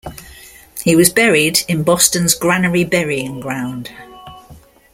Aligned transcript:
He 0.83 0.95
was 0.95 1.11
buried 1.11 1.59
in 1.67 1.83
Boston's 1.83 2.33
Granary 2.33 2.83
Burying 2.83 3.39
Ground. 3.39 3.91